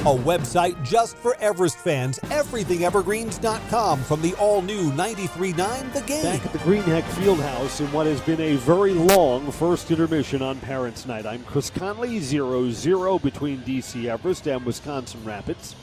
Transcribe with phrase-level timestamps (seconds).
[0.00, 6.22] A website just for Everest fans, everythingevergreens.com from the all new 93.9 The Game.
[6.22, 10.58] Back at the Greenheck Fieldhouse in what has been a very long first intermission on
[10.60, 11.26] Parents' Night.
[11.26, 15.76] I'm Chris Conley, 0 0 between DC Everest and Wisconsin Rapids.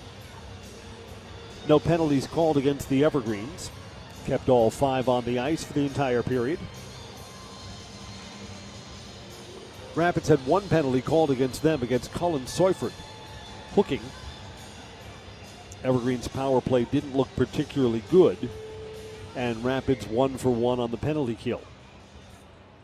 [1.70, 3.70] No penalties called against the Evergreens.
[4.26, 6.58] Kept all five on the ice for the entire period.
[9.94, 12.94] Rapids had one penalty called against them against Cullen Seufert
[13.76, 14.02] hooking.
[15.84, 18.50] Evergreen's power play didn't look particularly good,
[19.36, 21.62] and Rapids one for one on the penalty kill.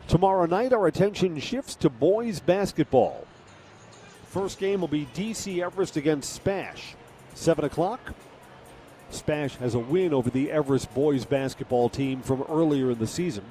[0.08, 3.26] Tomorrow night, our attention shifts to boys basketball.
[4.26, 6.96] First game will be DC Everest against Spash.
[7.36, 8.14] 7 o'clock.
[9.10, 13.44] Spash has a win over the Everest boys basketball team from earlier in the season.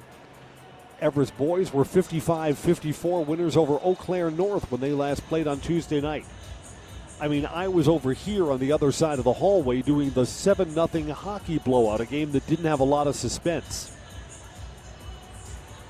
[1.01, 5.59] Everest boys were 55 54 winners over Eau Claire North when they last played on
[5.59, 6.25] Tuesday night.
[7.23, 10.25] I mean, I was over here on the other side of the hallway doing the
[10.25, 13.95] 7 0 hockey blowout, a game that didn't have a lot of suspense.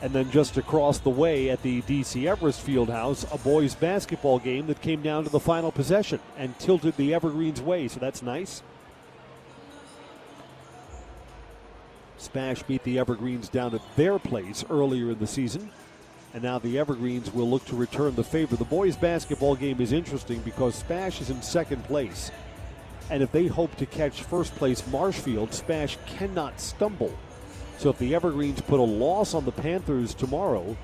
[0.03, 4.67] And then just across the way at the DC Everest Fieldhouse, a boys basketball game
[4.67, 8.61] that came down to the final possession and tilted the Evergreens' way, so that's nice.
[12.19, 15.71] Spash beat the Evergreens down at their place earlier in the season.
[16.33, 18.55] And now the Evergreens will look to return the favor.
[18.55, 22.31] The boys' basketball game is interesting because Spash is in second place.
[23.11, 27.15] And if they hope to catch first place Marshfield, Spash cannot stumble.
[27.77, 30.75] So if the Evergreens put a loss on the Panthers tomorrow,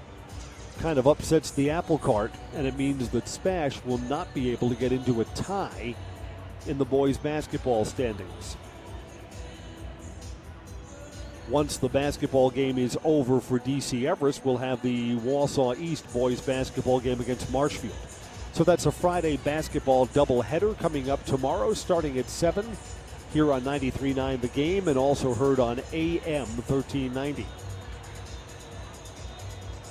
[0.80, 4.70] kind of upsets the apple cart, and it means that Spash will not be able
[4.70, 5.96] to get into a tie
[6.68, 8.56] in the boys' basketball standings
[11.50, 16.40] once the basketball game is over for DC Everest, we'll have the Wausau East boys
[16.42, 17.96] basketball game against Marshfield.
[18.54, 22.66] So that's a Friday basketball doubleheader coming up tomorrow, starting at 7
[23.34, 27.46] here on 93.9 The Game and also heard on AM 1390.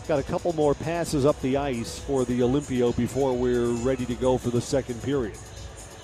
[0.06, 4.14] Got a couple more passes up the ice for the Olympia before we're ready to
[4.14, 5.36] go for the second period.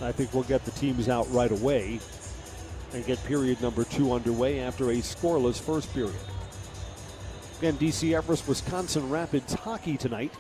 [0.00, 2.00] I think we'll get the teams out right away
[2.94, 6.14] and get period number two underway after a scoreless first period.
[7.58, 10.32] Again, DC Everest, Wisconsin Rapids hockey tonight.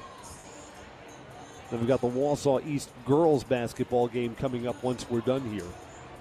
[1.70, 5.66] Then we've got the Wausau East girls basketball game coming up once we're done here.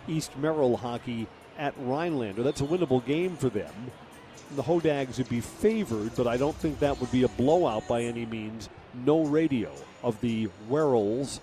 [0.07, 1.27] East Merrill hockey
[1.57, 2.41] at Rhinelander.
[2.41, 3.73] That's a winnable game for them.
[4.55, 8.01] The Hodags would be favored, but I don't think that would be a blowout by
[8.01, 8.69] any means.
[9.05, 9.71] No radio
[10.03, 11.39] of the Werrolls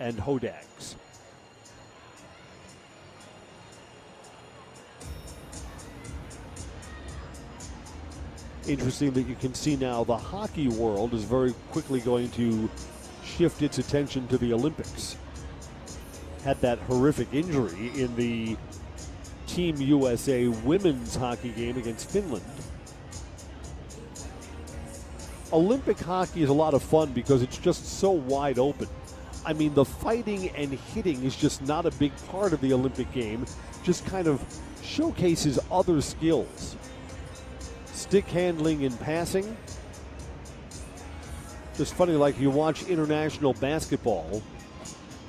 [0.00, 0.94] and Hodags.
[8.68, 12.68] Interesting that you can see now the hockey world is very quickly going to
[13.24, 15.16] shift its attention to the Olympics.
[16.44, 18.56] Had that horrific injury in the
[19.46, 22.44] Team USA women's hockey game against Finland.
[25.52, 28.86] Olympic hockey is a lot of fun because it's just so wide open.
[29.46, 33.10] I mean, the fighting and hitting is just not a big part of the Olympic
[33.12, 33.46] game,
[33.82, 34.42] just kind of
[34.82, 36.76] showcases other skills
[37.98, 39.56] stick handling and passing.
[41.76, 44.42] Just funny, like you watch international basketball,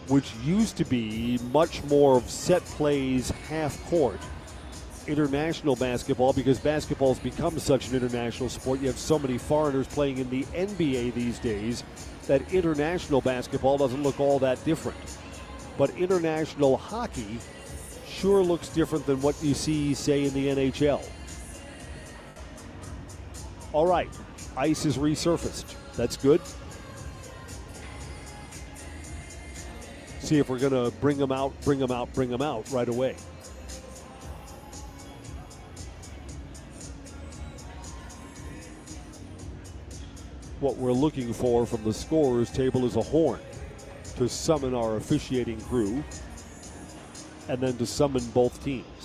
[0.08, 4.20] which used to be much more of set plays, half court.
[5.08, 9.88] International basketball, because basketball has become such an international sport, you have so many foreigners
[9.88, 11.84] playing in the NBA these days
[12.28, 14.98] that international basketball doesn't look all that different.
[15.78, 17.40] But international hockey
[18.08, 21.04] sure looks different than what you see, say, in the NHL.
[23.72, 24.10] All right,
[24.58, 25.76] ice is resurfaced.
[25.96, 26.42] That's good.
[30.20, 32.90] See if we're going to bring them out, bring them out, bring them out right
[32.90, 33.16] away.
[40.60, 43.40] What we're looking for from the scorers table is a horn
[44.18, 46.04] to summon our officiating crew
[47.48, 48.99] and then to summon both teams.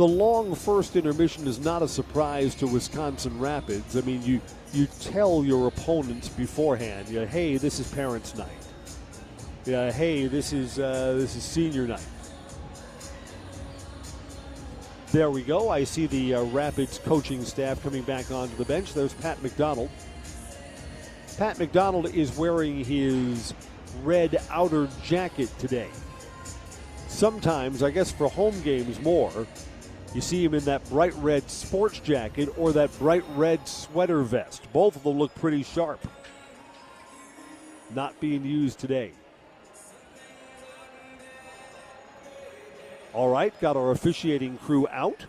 [0.00, 3.98] The long first intermission is not a surprise to Wisconsin Rapids.
[3.98, 4.40] I mean, you
[4.72, 8.48] you tell your opponents beforehand, you know, hey, this is parents' night.
[9.66, 12.06] Yeah, hey, this is uh, this is senior night.
[15.12, 15.68] There we go.
[15.68, 18.94] I see the uh, Rapids coaching staff coming back onto the bench.
[18.94, 19.90] There's Pat McDonald.
[21.36, 23.52] Pat McDonald is wearing his
[24.02, 25.90] red outer jacket today.
[27.08, 29.46] Sometimes, I guess for home games more,
[30.14, 34.62] you see him in that bright red sports jacket or that bright red sweater vest.
[34.72, 36.00] Both of them look pretty sharp.
[37.94, 39.12] Not being used today.
[43.12, 45.26] All right, got our officiating crew out.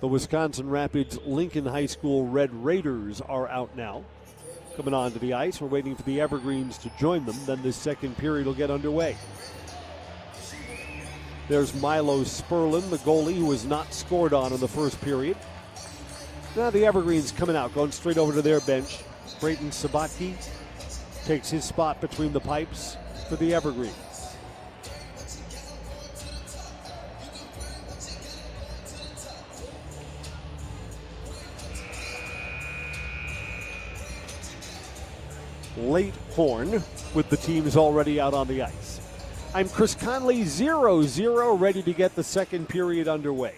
[0.00, 4.04] The Wisconsin Rapids Lincoln High School Red Raiders are out now.
[4.76, 7.36] Coming onto the ice, we're waiting for the Evergreens to join them.
[7.46, 9.16] Then this second period will get underway.
[11.48, 15.36] There's Milo Sperlin, the goalie who was not scored on in the first period.
[16.56, 19.00] Now the Evergreens coming out, going straight over to their bench.
[19.40, 20.36] Brayden Sabatke
[21.26, 22.96] takes his spot between the pipes
[23.28, 23.94] for the Evergreens.
[35.76, 36.82] late horn
[37.14, 38.93] with the teams already out on the ice.
[39.56, 43.54] I'm Chris Conley, 0 0, ready to get the second period underway.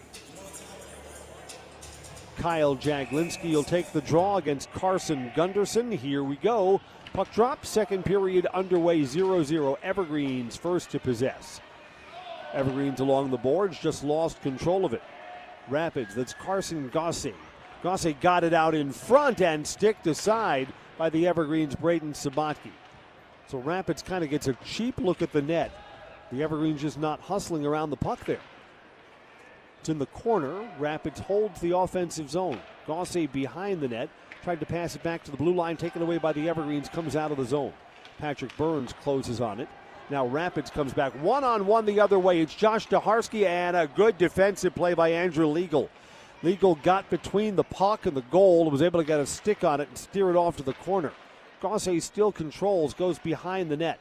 [2.37, 5.91] Kyle Jaglinski will take the draw against Carson Gunderson.
[5.91, 6.83] Here we go.
[7.15, 9.79] Puck drop, second period underway, 0 0.
[9.83, 11.63] Evergreens first to possess.
[12.53, 15.03] Evergreens along the boards just lost control of it.
[15.67, 17.33] Rapids, that's Carson Gosse.
[17.83, 22.73] Gosse got it out in front and sticked aside by the Evergreens' Braden Sabatke.
[23.49, 25.73] So Rapids kind of gets a cheap look at the net.
[26.33, 28.41] The Evergreens just not hustling around the puck there.
[29.81, 30.69] It's in the corner.
[30.79, 32.61] Rapids holds the offensive zone.
[32.87, 34.09] Gosse behind the net.
[34.43, 37.17] Tried to pass it back to the blue line, taken away by the Evergreens, comes
[37.17, 37.73] out of the zone.
[38.19, 39.69] Patrick Burns closes on it.
[40.09, 42.41] Now Rapids comes back one on one the other way.
[42.41, 45.91] It's Josh Daharski and a good defensive play by Andrew Legal.
[46.43, 49.65] Legal got between the puck and the goal and was able to get a stick
[49.65, 51.13] on it and steer it off to the corner.
[51.61, 53.99] Gosse still controls, goes behind the net.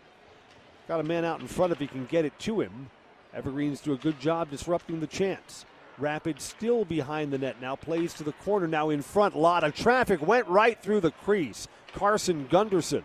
[0.88, 2.90] Got a man out in front if he can get it to him.
[3.34, 5.66] Evergreens do a good job disrupting the chance.
[5.98, 9.36] Rapid still behind the net now, plays to the corner now in front.
[9.36, 11.68] Lot of traffic went right through the crease.
[11.94, 13.04] Carson Gunderson,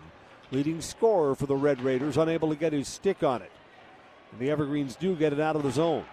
[0.51, 3.53] leading scorer for the Red Raiders, unable to get his stick on it.
[4.33, 6.05] And the Evergreens do get it out of the zone.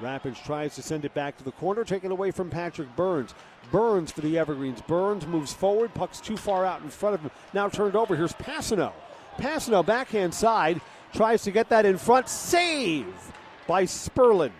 [0.00, 3.32] Rapids tries to send it back to the corner, taken away from Patrick Burns.
[3.70, 4.82] Burns for the Evergreens.
[4.82, 7.30] Burns moves forward, puck's too far out in front of him.
[7.52, 8.16] Now turned over.
[8.16, 8.92] Here's Passano.
[9.38, 10.80] Passano, backhand side,
[11.14, 12.28] tries to get that in front.
[12.28, 13.06] Save
[13.66, 14.52] by Sperlin.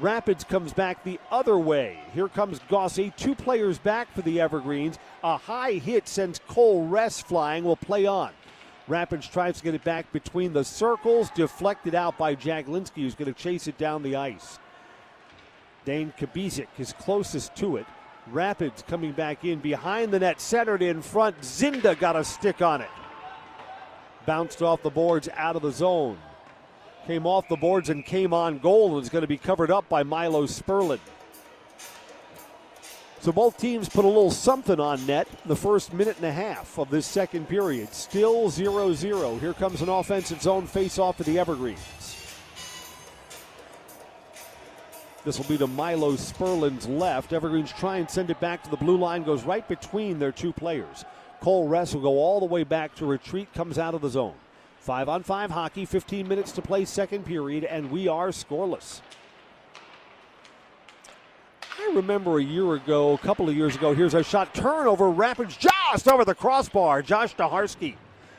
[0.00, 1.98] Rapids comes back the other way.
[2.12, 3.14] Here comes Gosse.
[3.16, 4.98] Two players back for the Evergreens.
[5.24, 7.64] A high hit sends Cole Ress flying.
[7.64, 8.32] Will play on.
[8.88, 13.32] Rapids tries to get it back between the circles, deflected out by Jaglinski, who's going
[13.32, 14.58] to chase it down the ice.
[15.84, 17.86] Dane Kabizik is closest to it.
[18.28, 21.40] Rapids coming back in behind the net, centered in front.
[21.40, 22.88] Zinda got a stick on it.
[24.26, 26.18] Bounced off the boards out of the zone.
[27.06, 29.88] Came off the boards and came on goal and is going to be covered up
[29.88, 30.98] by Milo Sperlin.
[33.20, 36.78] So both teams put a little something on net the first minute and a half
[36.78, 37.92] of this second period.
[37.92, 39.36] Still 0 0.
[39.38, 42.16] Here comes an offensive zone face off for the Evergreens.
[45.24, 47.32] This will be to Milo Sperlin's left.
[47.32, 50.52] Evergreens try and send it back to the blue line, goes right between their two
[50.52, 51.04] players.
[51.40, 54.34] Cole Ress will go all the way back to retreat, comes out of the zone.
[54.78, 59.00] Five on five hockey, 15 minutes to play second period, and we are scoreless.
[61.78, 65.56] I remember a year ago, a couple of years ago, here's a shot turnover, Rapids
[65.56, 67.02] just over the crossbar.
[67.02, 67.96] Josh Daharski.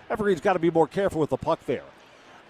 [0.09, 1.83] Evergreen's got to be more careful with the puck there.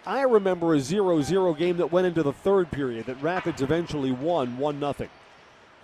[0.05, 4.11] I remember a 0 0 game that went into the third period that Rapids eventually
[4.11, 5.09] won 1 0.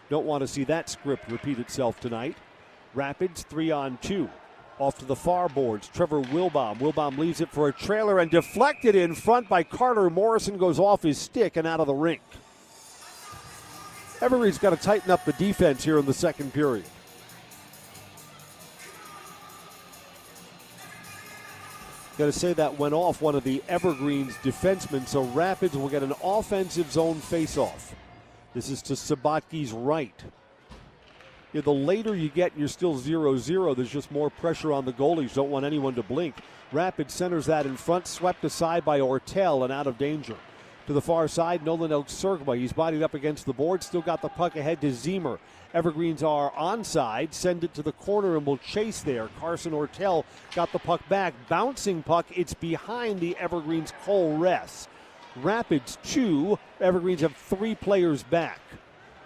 [0.09, 2.37] Don't want to see that script repeat itself tonight.
[2.93, 4.29] Rapids 3 on 2.
[4.79, 6.79] Off to the far boards, Trevor Wilbaum.
[6.79, 11.03] Wilbaum leaves it for a trailer and deflected in front by Carter Morrison, goes off
[11.03, 12.21] his stick and out of the rink.
[14.19, 16.85] Evergreens got to tighten up the defense here in the second period.
[22.17, 26.03] Got to say that went off one of the Evergreens defensemen, so Rapids will get
[26.03, 27.93] an offensive zone faceoff.
[28.53, 30.23] This is to Sabatke's right.
[31.53, 33.75] The later you get, you're still 0 0.
[33.75, 35.35] There's just more pressure on the goalies.
[35.35, 36.35] Don't want anyone to blink.
[36.71, 40.35] Rapid centers that in front, swept aside by Ortel and out of danger.
[40.87, 42.57] To the far side, Nolan Elksergma.
[42.57, 43.83] He's bodied up against the board.
[43.83, 45.39] Still got the puck ahead to Zemer.
[45.73, 47.33] Evergreens are onside.
[47.33, 49.29] Send it to the corner and will chase there.
[49.39, 51.33] Carson Ortel got the puck back.
[51.47, 52.25] Bouncing puck.
[52.35, 54.89] It's behind the Evergreens Cole Ress.
[55.37, 56.59] Rapids two.
[56.81, 58.59] Evergreens have three players back.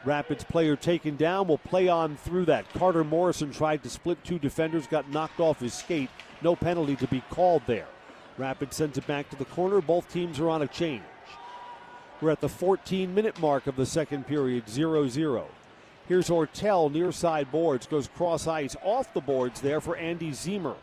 [0.06, 2.72] Rapids player taken down will play on through that.
[2.74, 6.10] Carter Morrison tried to split two defenders, got knocked off his skate.
[6.42, 7.88] No penalty to be called there.
[8.38, 9.82] Rapids sends it back to the corner.
[9.82, 11.04] Both teams are on a change.
[12.22, 15.48] We're at the 14 minute mark of the second period, 0 0.
[16.08, 20.76] Here's Ortel near side boards, goes cross ice off the boards there for Andy Zemer.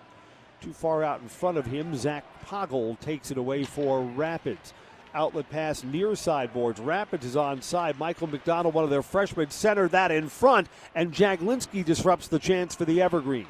[0.60, 4.72] Too far out in front of him, Zach Poggle takes it away for Rapids.
[5.14, 6.80] Outlet pass near sideboards.
[6.80, 7.96] Rapids is onside.
[7.98, 12.74] Michael McDonald, one of their freshmen, centered that in front, and Jaglinski disrupts the chance
[12.74, 13.46] for the Evergreens.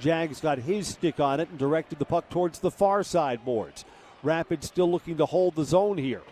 [0.00, 3.86] Jags got his stick on it and directed the puck towards the far sideboards.
[4.22, 6.22] Rapids still looking to hold the zone here.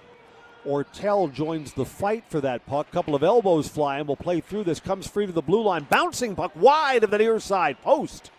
[0.67, 2.90] Ortel joins the fight for that puck.
[2.90, 4.79] Couple of elbows fly and will play through this.
[4.79, 5.87] Comes free to the blue line.
[5.88, 8.31] Bouncing puck wide of the near side post.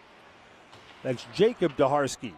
[1.01, 2.33] That's Jacob Daharsky.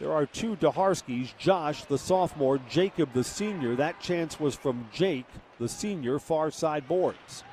[0.00, 3.76] There are two Daharskis, Josh, the sophomore, Jacob, the senior.
[3.76, 5.26] That chance was from Jake,
[5.58, 7.44] the senior, far side boards.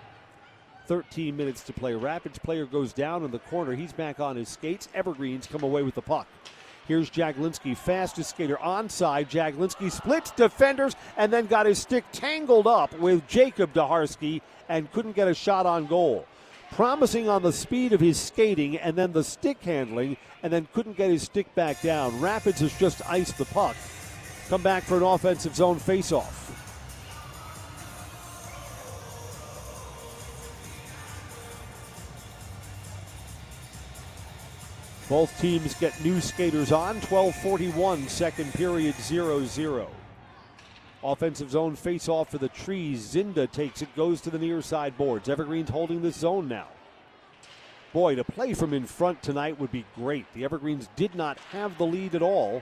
[0.85, 1.93] 13 minutes to play.
[1.93, 3.75] Rapids player goes down in the corner.
[3.75, 4.87] He's back on his skates.
[4.95, 6.25] Evergreens come away with the puck.
[6.87, 9.27] Here's Jaglinski, fastest skater onside.
[9.27, 14.39] Jaglinski splits defenders and then got his stick tangled up with Jacob Daharsky
[14.69, 16.25] and couldn't get a shot on goal.
[16.71, 20.95] Promising on the speed of his skating and then the stick handling, and then couldn't
[20.97, 22.21] get his stick back down.
[22.21, 23.75] Rapids has just iced the puck.
[24.49, 26.33] Come back for an offensive zone faceoff.
[35.09, 36.99] Both teams get new skaters on.
[37.01, 39.87] 12:41, second period, 0-0.
[41.07, 43.13] Offensive zone face-off for the Trees.
[43.13, 45.29] Zinda takes it, goes to the near side boards.
[45.29, 46.67] Evergreen's holding this zone now.
[47.93, 50.25] Boy, to play from in front tonight would be great.
[50.33, 52.61] The Evergreens did not have the lead at all.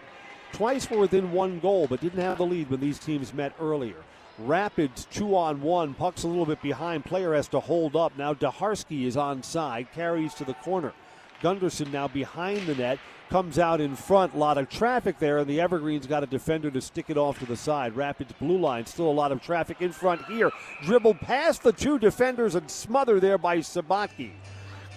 [0.51, 3.97] Twice were within one goal, but didn't have the lead when these teams met earlier.
[4.37, 5.95] Rapids two on one.
[5.95, 7.03] Puck's a little bit behind.
[7.03, 8.15] Player has to hold up.
[8.15, 9.87] Now Daharsky is on side.
[9.95, 10.93] Carries to the corner.
[11.41, 12.99] Gunderson now behind the net,
[13.29, 14.33] comes out in front.
[14.33, 17.39] A lot of traffic there, and the Evergreens got a defender to stick it off
[17.39, 17.95] to the side.
[17.95, 20.51] Rapids blue line, still a lot of traffic in front here.
[20.83, 24.31] Dribbled past the two defenders and smothered there by Sabatke.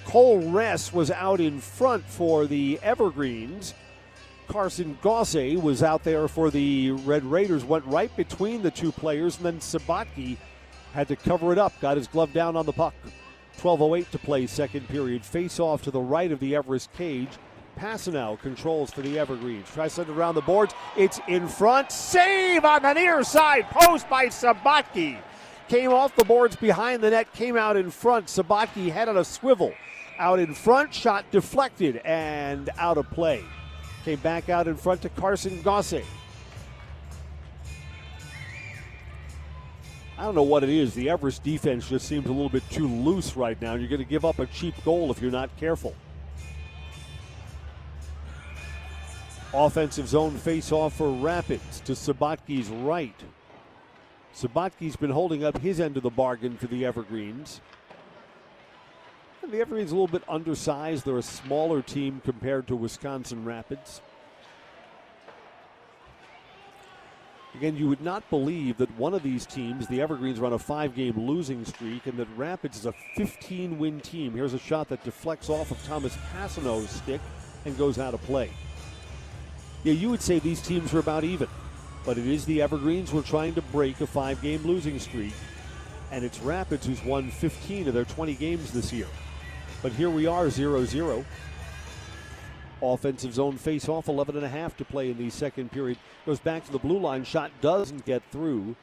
[0.04, 3.74] Cole Ress was out in front for the Evergreens.
[4.48, 9.36] Carson Gosse was out there for the Red Raiders, went right between the two players,
[9.36, 10.38] and then Sabatke
[10.94, 12.94] had to cover it up, got his glove down on the puck.
[13.58, 15.24] 12.08 to play, second period.
[15.24, 17.30] Face off to the right of the Everest cage.
[17.78, 19.68] Passano controls for the Evergreens.
[19.72, 20.74] Tries to around the boards.
[20.96, 21.92] It's in front.
[21.92, 25.18] Save on the near side post by Sabatke.
[25.68, 28.26] Came off the boards behind the net, came out in front.
[28.26, 29.72] Sabatke had on a swivel.
[30.18, 33.44] Out in front, shot deflected and out of play.
[34.04, 36.02] Came back out in front to Carson Gosse.
[40.18, 40.94] I don't know what it is.
[40.94, 43.74] The Everest defense just seems a little bit too loose right now.
[43.74, 45.94] You're going to give up a cheap goal if you're not careful.
[49.54, 53.14] Offensive zone face off for Rapids to Sabatke's right.
[54.34, 57.60] Sabatke's been holding up his end of the bargain for the Evergreens.
[59.42, 61.04] And the Evergreens are a little bit undersized.
[61.04, 64.00] They're a smaller team compared to Wisconsin Rapids.
[67.58, 70.94] Again, you would not believe that one of these teams, the Evergreens, run a five
[70.94, 74.32] game losing streak and that Rapids is a 15 win team.
[74.32, 77.20] Here's a shot that deflects off of Thomas Passano's stick
[77.64, 78.52] and goes out of play.
[79.82, 81.48] Yeah, you would say these teams are about even,
[82.06, 85.34] but it is the Evergreens who are trying to break a five game losing streak,
[86.12, 89.08] and it's Rapids who's won 15 of their 20 games this year.
[89.82, 91.24] But here we are, 0 0.
[92.80, 95.98] Offensive zone face off, 11 and a half to play in the second period.
[96.24, 97.24] Goes back to the blue line.
[97.24, 98.76] Shot doesn't get through.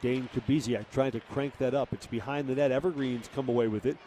[0.00, 1.92] Dane Kabiziak trying to crank that up.
[1.92, 2.72] It's behind the net.
[2.72, 3.98] Evergreens come away with it.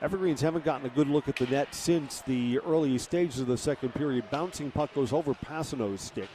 [0.00, 3.56] Evergreens haven't gotten a good look at the net since the early stages of the
[3.56, 4.30] second period.
[4.30, 6.28] Bouncing puck goes over Passano's stick.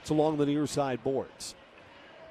[0.00, 1.54] It's along the near side boards.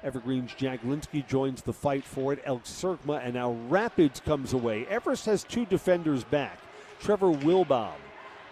[0.02, 2.42] Evergreens Jaglinski joins the fight for it.
[2.44, 4.86] Elk Serkma and now Rapids comes away.
[4.86, 6.58] Everest has two defenders back.
[7.00, 7.94] Trevor Wilbaum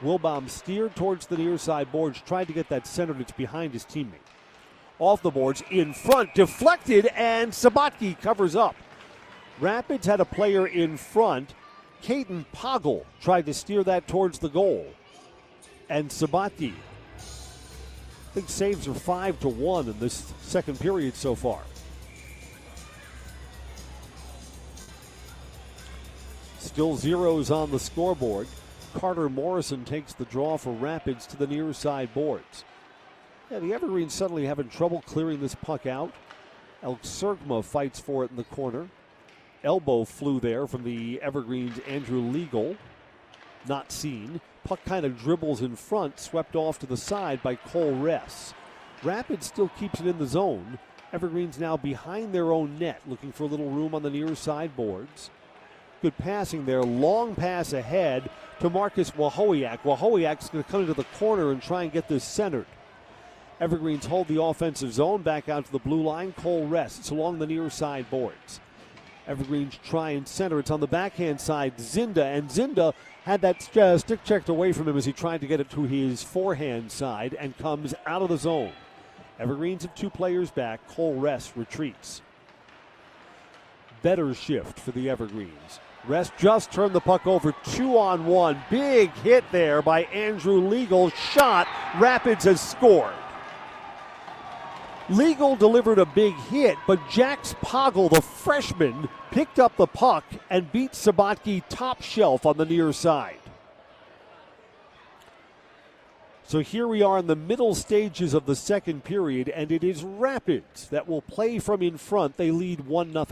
[0.03, 3.21] Wilbaum steered towards the near side boards, tried to get that centered.
[3.21, 4.27] It's behind his teammate.
[4.99, 8.77] Off the boards, in front, deflected, and Sabatke covers up.
[9.59, 11.55] Rapids had a player in front.
[12.03, 14.87] Caden Poggle tried to steer that towards the goal.
[15.89, 21.61] And Sabatke, I think saves are five to one in this second period so far.
[26.59, 28.47] Still zeros on the scoreboard.
[28.95, 32.65] Carter Morrison takes the draw for Rapids to the near side boards.
[33.51, 36.13] Yeah, the Evergreens suddenly having trouble clearing this puck out.
[36.83, 38.89] Elk Sergma fights for it in the corner.
[39.63, 42.77] Elbow flew there from the Evergreens Andrew Legal.
[43.67, 44.41] Not seen.
[44.65, 48.55] Puck kind of dribbles in front, swept off to the side by Cole Ress.
[49.03, 50.79] Rapids still keeps it in the zone.
[51.13, 54.77] Evergreens now behind their own net, looking for a little room on the near side
[54.77, 55.31] boards.
[56.03, 56.83] Good passing there.
[56.83, 58.31] Long pass ahead
[58.61, 59.81] to Marcus Wahowiak.
[59.81, 62.67] Wahowiak's going to come into the corner and try and get this centered.
[63.61, 66.33] Evergreens hold the offensive zone back out to the blue line.
[66.33, 68.61] Cole Ress along the near side boards.
[69.27, 70.59] Evergreens try and center.
[70.59, 71.77] It's on the backhand side.
[71.77, 75.47] Zinda and Zinda had that uh, stick checked away from him as he tried to
[75.47, 78.73] get it to his forehand side and comes out of the zone.
[79.39, 80.87] Evergreens have two players back.
[80.89, 82.23] Cole Ress, retreats.
[84.03, 85.81] Better shift for the Evergreens.
[86.07, 88.63] Ress just turned the puck over two on one.
[88.71, 91.11] Big hit there by Andrew Legal.
[91.11, 91.69] Shot.
[91.99, 93.15] Rapids has scored.
[95.11, 100.71] Legal delivered a big hit, but Jax Poggle, the freshman, picked up the puck and
[100.71, 103.37] beat Sabatke top shelf on the near side.
[106.45, 110.05] So here we are in the middle stages of the second period, and it is
[110.05, 112.37] Rapids that will play from in front.
[112.37, 113.27] They lead 1 0.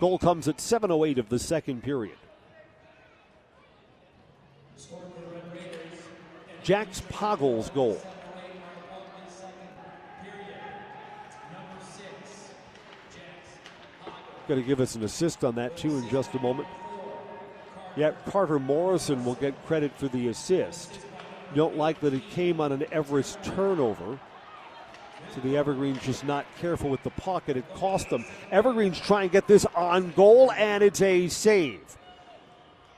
[0.00, 2.16] Goal comes at 7.08 of the second period.
[6.62, 8.00] Jax Poggle's goal.
[14.48, 16.66] Going to give us an assist on that, too, in just a moment.
[17.94, 20.98] Yeah, Carter Morrison will get credit for the assist.
[21.54, 24.18] Don't like that it came on an Everest turnover.
[25.34, 27.56] So the Evergreens just not careful with the pocket.
[27.56, 28.24] it cost them.
[28.50, 31.80] Evergreens try and get this on goal, and it's a save.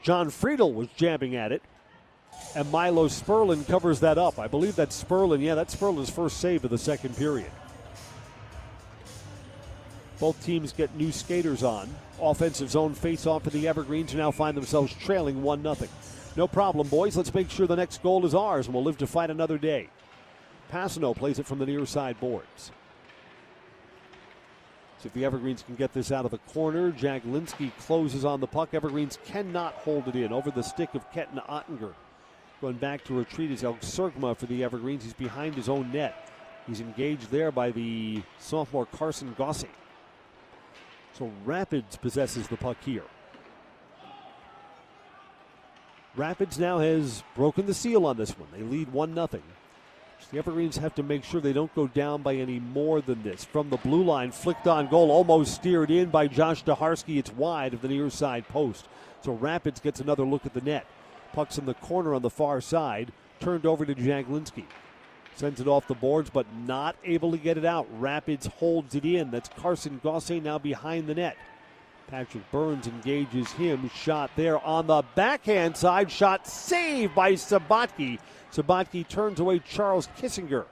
[0.02, 1.62] John Friedel was jabbing at it,
[2.56, 4.38] and Milo Sperlin covers that up.
[4.38, 5.42] I believe that's Sperlin.
[5.42, 7.50] Yeah, that's Sperlin's first save of the second period.
[10.18, 11.94] Both teams get new skaters on.
[12.20, 15.88] Offensive zone face off for the Evergreens, who now find themselves trailing 1 0.
[16.36, 17.16] No problem, boys.
[17.16, 19.88] Let's make sure the next goal is ours, and we'll live to fight another day.
[20.72, 22.72] Passano plays it from the near side boards.
[24.98, 26.92] See if the Evergreens can get this out of the corner.
[26.92, 28.72] Jaglinski closes on the puck.
[28.72, 31.92] Evergreens cannot hold it in over the stick of Keaton Ottinger.
[32.60, 35.02] Going back to retreat is El Surgma for the Evergreens.
[35.02, 36.30] He's behind his own net.
[36.66, 39.68] He's engaged there by the sophomore Carson Gossi.
[41.12, 43.04] So Rapids possesses the puck here.
[46.14, 48.48] Rapids now has broken the seal on this one.
[48.52, 49.28] They lead 1 0.
[50.30, 53.44] The Evergreens have to make sure they don't go down by any more than this.
[53.44, 57.18] From the blue line, flicked on goal, almost steered in by Josh Daharsky.
[57.18, 58.86] It's wide of the near side post.
[59.22, 60.86] So Rapids gets another look at the net.
[61.32, 64.64] Puck's in the corner on the far side, turned over to Jaglinski.
[65.34, 67.86] Sends it off the boards, but not able to get it out.
[67.98, 69.30] Rapids holds it in.
[69.30, 71.36] That's Carson Gosse now behind the net.
[72.08, 73.90] Patrick Burns engages him.
[73.94, 76.10] Shot there on the backhand side.
[76.10, 78.18] Shot saved by Sabatke.
[78.52, 80.66] Sabatke turns away Charles Kissinger.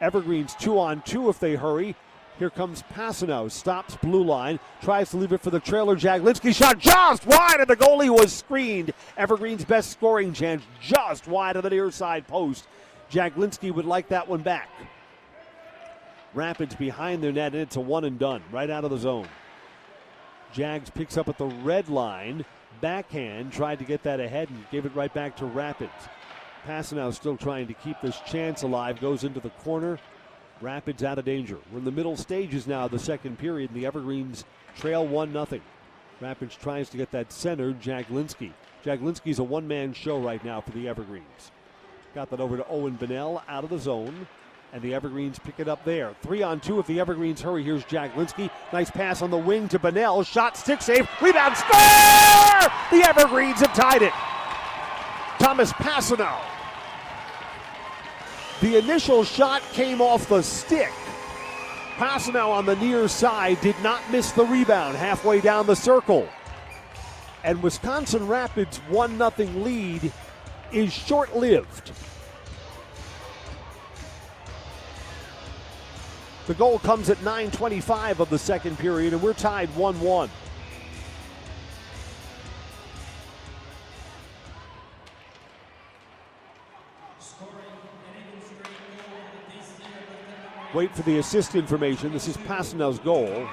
[0.00, 1.96] Evergreens two on two if they hurry.
[2.38, 3.50] Here comes Passano.
[3.50, 4.60] Stops blue line.
[4.82, 5.96] Tries to leave it for the trailer.
[5.96, 8.92] Jaglinski shot just wide, and the goalie was screened.
[9.16, 12.68] Evergreen's best scoring chance just wide of the near side post.
[13.10, 14.68] Jaglinski would like that one back.
[16.34, 19.28] Rapids behind their net, and it's a one and done right out of the zone.
[20.52, 22.44] Jags picks up at the red line.
[22.82, 25.90] Backhand tried to get that ahead and gave it right back to Rapids.
[26.66, 29.00] Passano still trying to keep this chance alive.
[29.00, 29.98] Goes into the corner.
[30.60, 31.58] Rapids out of danger.
[31.70, 34.44] We're in the middle stages now of the second period, and the Evergreens
[34.76, 35.60] trail 1 0.
[36.20, 38.52] Rapids tries to get that center, Jaglinski.
[38.84, 41.50] Jaglinski's a one man show right now for the Evergreens.
[42.14, 44.26] Got that over to Owen Bennell out of the zone,
[44.72, 46.14] and the Evergreens pick it up there.
[46.22, 47.62] Three on two if the Evergreens hurry.
[47.62, 48.50] Here's Jaglinski.
[48.72, 50.22] Nice pass on the wing to Bennell.
[50.22, 52.70] Shot, stick save, rebound, score!
[52.90, 54.12] The Evergreens have tied it.
[55.38, 56.55] Thomas Passano
[58.60, 60.92] the initial shot came off the stick.
[61.96, 66.28] Passano on the near side did not miss the rebound halfway down the circle.
[67.44, 69.30] And Wisconsin Rapids' 1 0
[69.62, 70.12] lead
[70.72, 71.92] is short lived.
[76.46, 80.30] The goal comes at 9.25 of the second period, and we're tied 1 1.
[90.76, 92.12] Wait for the assist information.
[92.12, 93.48] This is Passano's goal.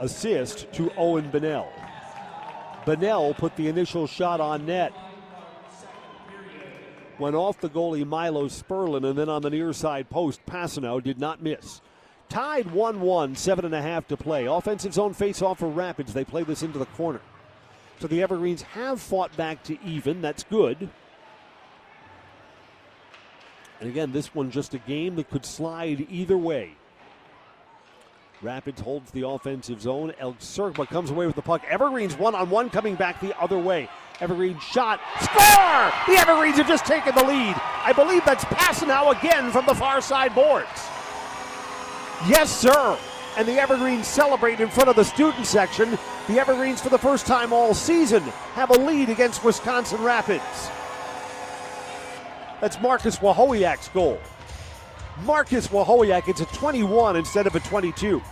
[0.00, 1.70] Assist to Owen Bennell.
[2.84, 4.92] Bennell put the initial shot on net.
[7.20, 11.20] Went off the goalie Milo Sperlin, and then on the near side post, Passano did
[11.20, 11.80] not miss.
[12.28, 14.46] Tied 1 1, seven and a half to play.
[14.46, 16.12] Offensive zone face off for Rapids.
[16.12, 17.20] They play this into the corner.
[18.00, 20.20] So the Evergreens have fought back to even.
[20.20, 20.88] That's good.
[23.80, 26.72] And again, this one just a game that could slide either way.
[28.40, 30.12] Rapids holds the offensive zone.
[30.18, 31.62] El Serba comes away with the puck.
[31.68, 33.88] Evergreens one on one coming back the other way.
[34.20, 35.00] Evergreen shot.
[35.20, 35.92] Score!
[36.06, 37.54] The Evergreens have just taken the lead.
[37.84, 40.66] I believe that's Passano again from the far side boards.
[42.28, 42.98] Yes, sir.
[43.36, 45.96] And the Evergreens celebrate in front of the student section.
[46.26, 48.22] The Evergreens, for the first time all season,
[48.54, 50.70] have a lead against Wisconsin Rapids.
[52.60, 54.18] That's Marcus Wahowiak's goal.
[55.24, 58.22] Marcus Wahowiak, it's a 21 instead of a 22.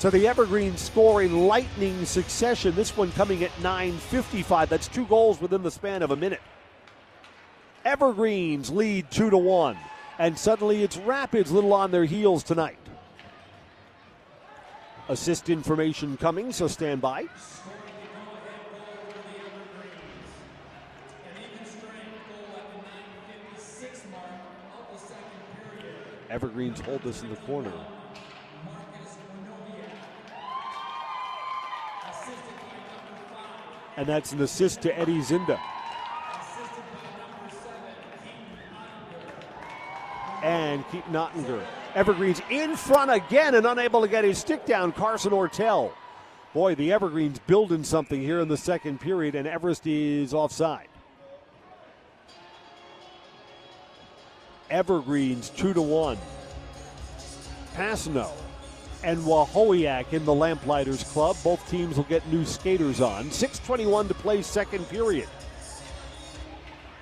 [0.00, 2.74] So the Evergreens score in lightning succession.
[2.74, 4.70] This one coming at 9:55.
[4.70, 6.40] That's two goals within the span of a minute.
[7.84, 9.76] Evergreens lead two to one,
[10.18, 12.78] and suddenly it's Rapids little on their heels tonight.
[15.10, 17.26] Assist information coming, so stand by.
[26.30, 27.72] Evergreens hold this in the corner.
[33.96, 35.58] And that's an assist to Eddie Zinda.
[40.44, 41.66] And Keaton Ottinger.
[41.94, 44.92] Evergreens in front again and unable to get his stick down.
[44.92, 45.92] Carson Ortel.
[46.54, 50.88] Boy, the Evergreens building something here in the second period, and Everest is offside.
[54.68, 56.18] Evergreens two to one.
[57.74, 58.30] Passano
[59.02, 61.36] and Wahowiak in the Lamplighters Club.
[61.42, 63.26] Both teams will get new skaters on.
[63.30, 65.28] 6.21 to play, second period.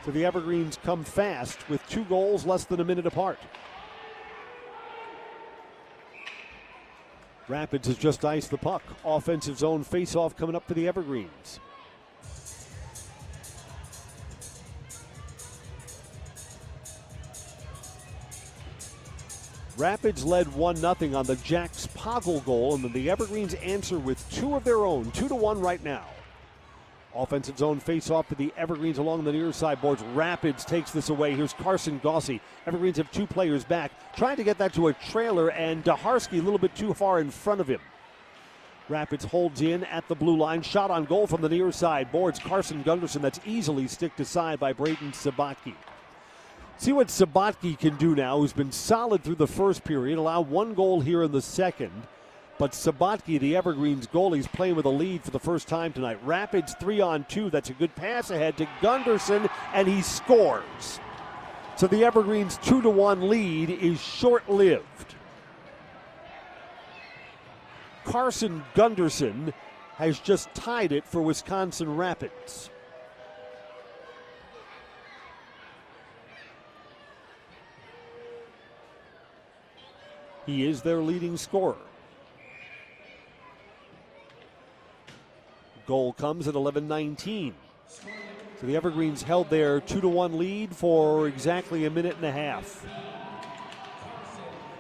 [0.05, 3.39] So the Evergreens come fast with two goals less than a minute apart.
[7.49, 8.83] Rapids has just iced the puck.
[9.05, 11.61] Offensive zone face-off coming up for the Evergreens.
[19.79, 24.29] Rapids led 1 0 on the Jax Poggle goal, and then the Evergreens answer with
[24.31, 26.05] two of their own, 2 to 1 right now.
[27.15, 30.03] Offensive zone face off to the Evergreens along the near side boards.
[30.15, 31.35] Rapids takes this away.
[31.35, 32.41] Here's Carson Gossi.
[32.67, 36.43] Evergreens have two players back, trying to get that to a trailer, and Daharski a
[36.43, 37.81] little bit too far in front of him.
[38.89, 40.63] Rapids holds in at the blue line.
[40.63, 42.11] Shot on goal from the near side.
[42.11, 43.21] Boards Carson Gunderson.
[43.21, 45.75] That's easily sticked aside by Braden Sabatke.
[46.79, 50.75] See what Sabatke can do now, who's been solid through the first period, allow one
[50.75, 51.91] goal here in the second.
[52.59, 56.19] But Sabatke, the Evergreens goalie, is playing with a lead for the first time tonight.
[56.25, 57.51] Rapids three on two.
[57.51, 60.99] That's a good pass ahead to Gunderson, and he scores.
[61.77, 65.15] So the Evergreens two to one lead is short lived.
[68.05, 69.55] Carson Gunderson
[69.95, 72.71] has just tied it for Wisconsin Rapids.
[80.47, 81.77] He is their leading scorer.
[85.89, 87.55] Goal comes at 11 19.
[87.87, 92.31] So the Evergreens held their 2 to 1 lead for exactly a minute and a
[92.31, 92.85] half.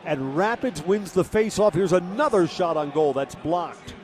[0.05, 1.73] And Rapids wins the faceoff.
[1.73, 3.95] Here's another shot on goal that's blocked.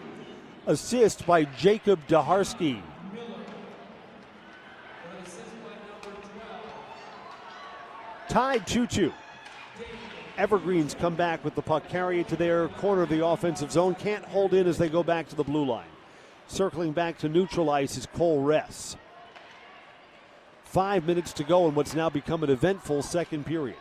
[0.67, 2.81] Assist by Jacob Daharski.
[8.31, 9.13] Tied 2 2.
[10.39, 13.95] Evergreens come back with the puck, carry it to their corner of the offensive zone.
[13.95, 15.85] Can't hold in as they go back to the blue line.
[16.47, 18.97] Circling back to neutralize is Cole Ress.
[20.65, 23.77] Five minutes to go in what's now become an eventful second period.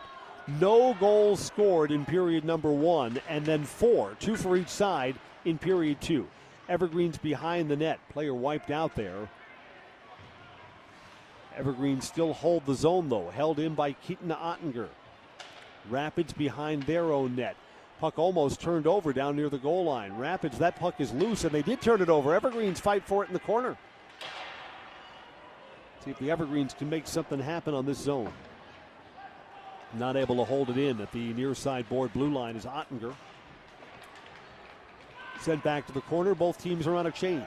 [0.60, 5.58] No goals scored in period number one, and then four, two for each side in
[5.58, 6.26] period two.
[6.68, 7.98] Evergreens behind the net.
[8.10, 9.28] Player wiped out there.
[11.56, 14.88] Evergreens still hold the zone, though, held in by Keaton Ottinger.
[15.88, 17.56] Rapids behind their own net.
[18.00, 20.12] Puck almost turned over down near the goal line.
[20.14, 22.34] Rapids, that puck is loose, and they did turn it over.
[22.34, 23.76] Evergreens fight for it in the corner.
[26.04, 28.32] See if the Evergreens can make something happen on this zone.
[29.94, 33.14] Not able to hold it in at the near side board blue line is Ottinger.
[35.40, 36.34] Sent back to the corner.
[36.34, 37.44] Both teams are on a change.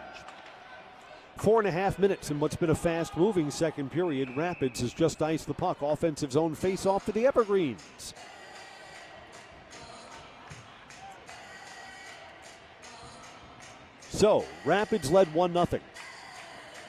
[1.38, 4.36] Four and a half minutes in what's been a fast moving second period.
[4.36, 5.82] Rapids has just iced the puck.
[5.82, 8.14] Offensive zone face off to the Evergreens.
[14.18, 15.68] So, Rapids led 1 0.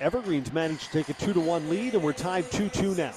[0.01, 3.13] Evergreens managed to take a 2 1 lead, and we're tied 2 2 now.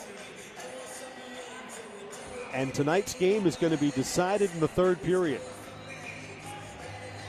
[2.53, 5.39] And tonight's game is going to be decided in the third period.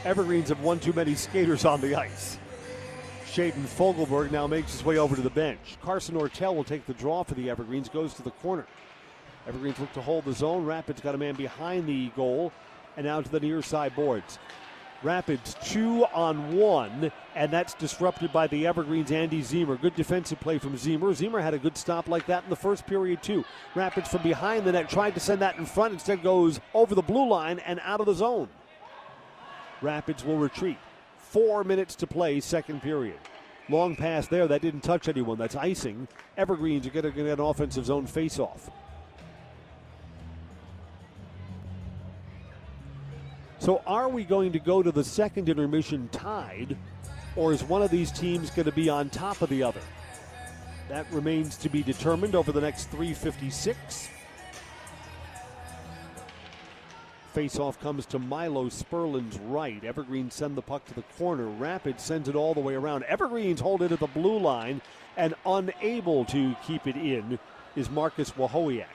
[0.05, 2.37] Evergreens have one too many skaters on the ice.
[3.27, 5.77] Shaden Fogelberg now makes his way over to the bench.
[5.83, 8.67] Carson Ortel will take the draw for the Evergreens, goes to the corner.
[9.47, 10.65] Evergreens look to hold the zone.
[10.65, 12.51] Rapids got a man behind the goal
[12.97, 14.41] and out to the near side boards.
[15.03, 19.81] Rapids two on one, and that's disrupted by the Evergreens' Andy Zemer.
[19.81, 21.13] Good defensive play from Zemer.
[21.13, 23.45] Zemer had a good stop like that in the first period, too.
[23.75, 27.03] Rapids from behind the net tried to send that in front, instead goes over the
[27.03, 28.49] blue line and out of the zone.
[29.81, 30.79] Rapids will retreat.
[31.17, 33.19] Four minutes to play, second period.
[33.69, 35.39] Long pass there, that didn't touch anyone.
[35.39, 36.07] That's icing.
[36.37, 38.71] Evergreens are going to get an offensive zone face-off.
[43.63, 46.77] So are we going to go to the second intermission tied,
[47.37, 49.81] or is one of these teams going to be on top of the other?
[50.89, 54.09] That remains to be determined over the next 356.
[57.35, 59.85] Face-off comes to Milo Sperlin's right.
[59.85, 61.47] Evergreen send the puck to the corner.
[61.47, 63.05] Rapid sends it all the way around.
[63.05, 64.83] Evergreens hold it at the blue line,
[65.17, 67.39] and unable to keep it in
[67.77, 68.87] is Marcus Wahowiak.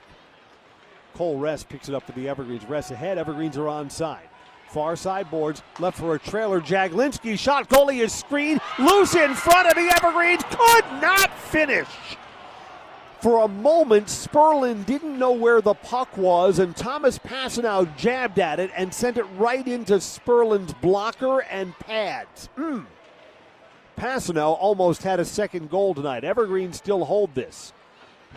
[1.13, 2.65] Cole Ress picks it up for the Evergreens.
[2.65, 3.17] Ress ahead.
[3.17, 4.27] Evergreens are on side.
[4.69, 6.59] Far side boards, left for a trailer.
[6.59, 11.87] Jaglinski shot, goalie is screened, loose in front of the Evergreens, could not finish.
[13.21, 18.59] For a moment, Sperlin didn't know where the puck was, and Thomas Passano jabbed at
[18.59, 22.49] it and sent it right into Sperlin's blocker and pads.
[22.57, 22.85] Mm.
[23.97, 26.23] Passano almost had a second goal tonight.
[26.23, 27.73] Evergreen still hold this.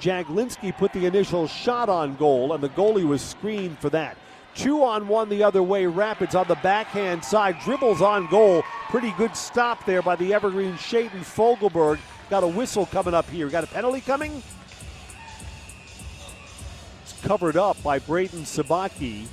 [0.01, 4.17] Jaglinski put the initial shot on goal, and the goalie was screened for that.
[4.55, 5.87] Two on one the other way.
[5.87, 7.59] Rapids on the backhand side.
[7.61, 8.63] Dribbles on goal.
[8.89, 11.99] Pretty good stop there by the Evergreen Shaden Fogelberg.
[12.29, 13.49] Got a whistle coming up here.
[13.49, 14.43] Got a penalty coming?
[17.03, 19.27] It's covered up by Brayden Sabatke.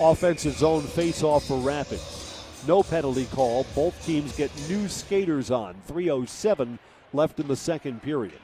[0.00, 2.44] Offensive zone face off for Rapids.
[2.66, 3.66] No penalty call.
[3.74, 5.74] Both teams get new skaters on.
[5.86, 6.78] 307
[7.12, 8.38] left in the second period.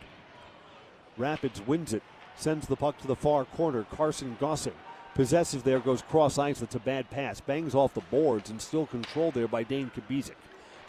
[1.19, 2.03] Rapids wins it,
[2.37, 3.85] sends the puck to the far corner.
[3.91, 4.73] Carson Gossing
[5.15, 6.61] possesses there, goes cross ice.
[6.61, 7.41] That's a bad pass.
[7.41, 10.37] Bangs off the boards and still controlled there by Dane Kabizik.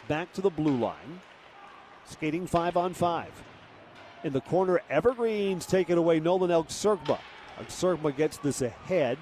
[0.08, 1.20] Back to the blue line.
[2.04, 3.32] Skating five on five.
[4.22, 6.20] In the corner, Evergreens take it away.
[6.20, 7.18] Nolan Elk Serkma.
[7.68, 9.18] Serkma gets this ahead.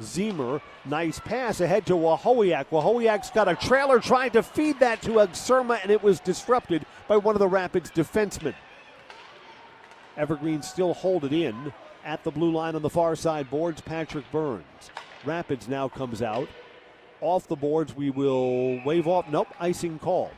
[0.00, 2.66] Zemer, nice pass ahead to Wahowiak.
[2.66, 7.16] Wahowiak's got a trailer trying to feed that to Agsurma, and it was disrupted by
[7.16, 8.54] one of the Rapids defensemen.
[10.18, 11.72] Evergreen still hold it in
[12.04, 13.80] at the blue line on the far side boards.
[13.80, 14.90] Patrick Burns.
[15.24, 16.48] Rapids now comes out.
[17.20, 19.28] Off the boards, we will wave off.
[19.30, 20.32] Nope, icing called.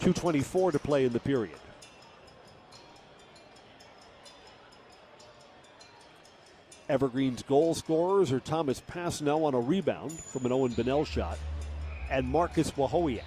[0.00, 1.56] 2.24 to play in the period.
[6.88, 11.38] Evergreen's goal scorers are Thomas Passano on a rebound from an Owen Bennell shot
[12.10, 13.22] and Marcus Wahowiak.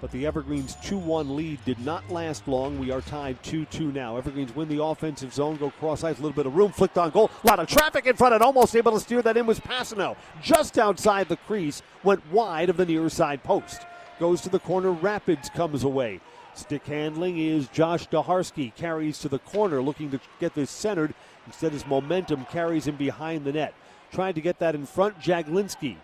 [0.00, 2.78] But the Evergreens 2 1 lead did not last long.
[2.78, 4.16] We are tied 2 2 now.
[4.16, 7.10] Evergreens win the offensive zone, go cross ice, a little bit of room, flicked on
[7.10, 7.30] goal.
[7.44, 10.16] A lot of traffic in front, and almost able to steer that in was Passano.
[10.42, 13.82] Just outside the crease, went wide of the near side post.
[14.18, 16.20] Goes to the corner, Rapids comes away.
[16.54, 18.74] Stick handling is Josh Daharsky.
[18.74, 21.14] Carries to the corner, looking to get this centered.
[21.46, 23.74] Instead, his momentum carries him behind the net.
[24.12, 25.96] Trying to get that in front, Jaglinski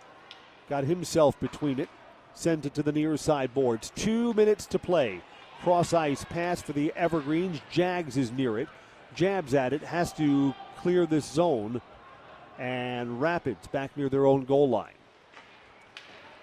[0.69, 1.89] got himself between it
[2.37, 3.91] sends it to the near side boards.
[3.95, 5.21] Two minutes to play.
[5.63, 7.59] Cross ice pass for the Evergreens.
[7.71, 8.67] Jags is near it.
[9.15, 9.81] Jabs at it.
[9.81, 11.81] Has to clear this zone.
[12.59, 14.93] And Rapids back near their own goal line.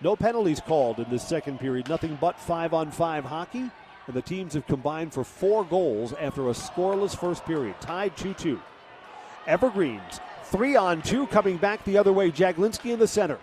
[0.01, 1.89] No penalties called in this second period.
[1.89, 3.71] Nothing but five on five hockey.
[4.07, 7.81] And the teams have combined for four goals after a scoreless first period.
[7.81, 8.61] Tied 2 2.
[9.47, 12.31] Evergreens, three on two, coming back the other way.
[12.31, 13.39] Jaglinski in the center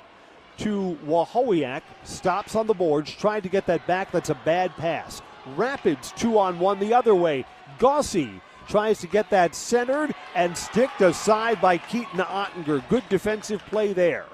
[0.58, 1.82] to Wahowiak.
[2.04, 4.12] Stops on the boards, trying to get that back.
[4.12, 5.22] That's a bad pass.
[5.56, 7.46] Rapids two on one the other way.
[7.80, 12.88] Gossi tries to get that centered and sticked aside by Keaton Ottinger.
[12.90, 14.26] Good defensive play there.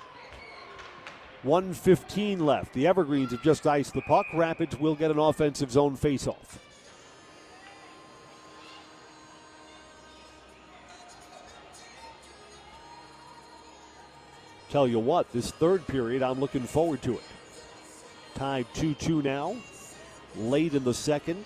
[1.43, 2.73] 115 left.
[2.73, 4.25] The Evergreens have just iced the puck.
[4.33, 6.57] Rapids will get an offensive zone faceoff.
[14.69, 17.23] Tell you what, this third period, I'm looking forward to it.
[18.35, 19.55] Tied 2 2 now,
[20.35, 21.45] late in the second.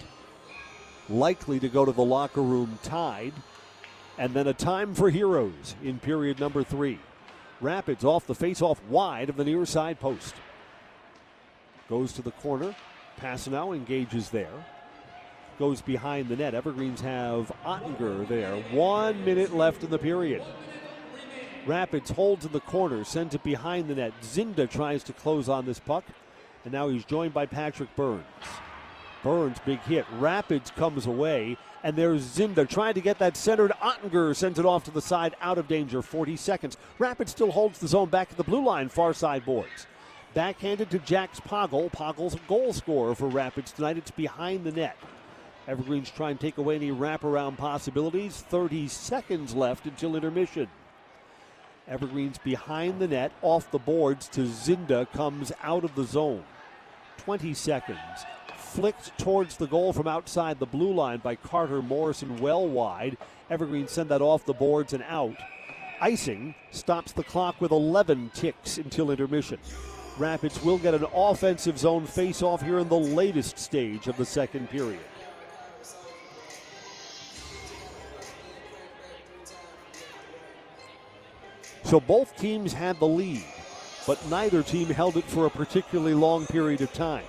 [1.10, 3.34] Likely to go to the locker room tied.
[4.18, 7.00] And then a time for heroes in period number three.
[7.60, 10.36] Rapids off the face off wide of the near side post.
[11.90, 12.76] Goes to the corner.
[13.20, 14.66] Passano engages there.
[15.60, 16.56] Goes behind the net.
[16.56, 18.56] Evergreens have Ottinger there.
[18.72, 20.42] One minute left in the period.
[21.68, 24.14] Rapids holds in the corner, sends it behind the net.
[24.22, 26.04] Zinda tries to close on this puck,
[26.64, 28.24] and now he's joined by Patrick Burns.
[29.24, 30.06] Burns, big hit.
[30.14, 33.72] Rapids comes away, and there's Zinda trying to get that centered.
[33.80, 36.02] Ottinger sends it off to the side, out of danger.
[36.02, 36.78] 40 seconds.
[36.98, 39.86] Rapids still holds the zone back at the blue line, far side boards.
[40.34, 41.92] Backhanded to Jax Poggle.
[41.92, 43.98] Poggle's a goal scorer for Rapids tonight.
[43.98, 44.98] It's behind the net.
[45.68, 48.42] Evergreens try and take away any wraparound possibilities.
[48.50, 50.68] 30 seconds left until intermission.
[51.92, 56.46] Evergreens behind the net, off the boards to Zinda, comes out of the zone.
[57.18, 58.00] 20 seconds.
[58.56, 63.18] Flicked towards the goal from outside the blue line by Carter Morrison, well wide.
[63.50, 65.36] Evergreens send that off the boards and out.
[66.00, 69.60] Icing stops the clock with 11 ticks until intermission.
[70.18, 74.26] Rapids will get an offensive zone face off here in the latest stage of the
[74.26, 75.02] second period.
[81.92, 83.44] So both teams had the lead,
[84.08, 87.26] but neither team held it for a particularly long period of time.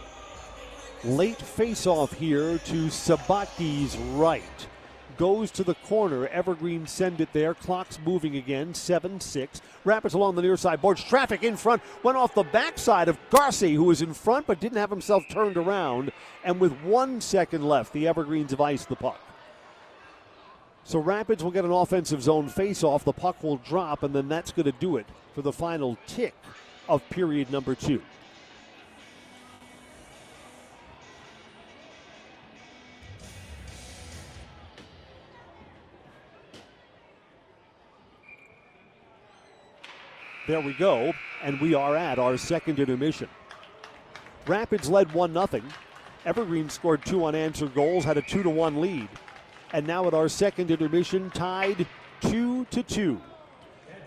[1.03, 4.69] Late face-off here to Sabatke's right.
[5.17, 6.29] Goes to the corner.
[6.29, 7.55] Evergreen send it there.
[7.55, 8.73] Clock's moving again.
[8.73, 9.61] 7 6.
[9.85, 11.03] Rapids along the near side boards.
[11.03, 11.83] Traffic in front.
[12.05, 15.57] Went off the backside of Garcia, who was in front but didn't have himself turned
[15.57, 16.13] around.
[16.45, 19.19] And with one second left, the Evergreens have iced the puck.
[20.85, 23.05] So Rapids will get an offensive zone face-off.
[23.05, 26.35] The puck will drop, and then that's going to do it for the final tick
[26.89, 28.03] of period number two.
[40.49, 41.13] There we go,
[41.45, 43.29] and we are at our second intermission.
[44.47, 45.63] Rapids led 1 0.
[46.25, 49.09] Evergreen scored two unanswered goals, had a 2 to 1 lead.
[49.73, 51.87] And now at our second intermission, tied
[52.23, 53.21] 2 to 2.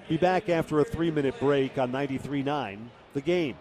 [0.07, 3.55] Be back after a three minute break on 93 9, the game.